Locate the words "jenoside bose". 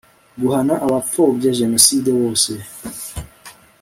1.59-2.51